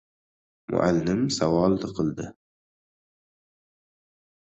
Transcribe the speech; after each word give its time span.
Muallim 0.73 1.21
savol 1.37 1.77
qildi: 1.83 2.29